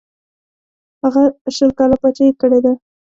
[1.03, 1.23] هغه
[1.55, 2.71] شل کاله پاچهي کړې ده.